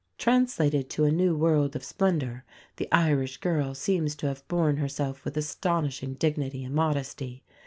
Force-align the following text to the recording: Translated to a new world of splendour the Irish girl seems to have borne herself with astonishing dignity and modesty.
Translated 0.17 0.89
to 0.89 1.03
a 1.05 1.11
new 1.11 1.35
world 1.35 1.75
of 1.75 1.83
splendour 1.83 2.43
the 2.77 2.91
Irish 2.91 3.37
girl 3.37 3.75
seems 3.75 4.15
to 4.15 4.25
have 4.29 4.47
borne 4.47 4.77
herself 4.77 5.23
with 5.23 5.37
astonishing 5.37 6.15
dignity 6.15 6.63
and 6.63 6.73
modesty. 6.73 7.43